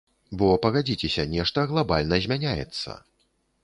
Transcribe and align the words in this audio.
Бо, 0.41 0.47
пагадзіцеся, 0.63 1.27
нешта 1.35 1.69
глабальна 1.75 2.15
змяняецца. 2.27 3.01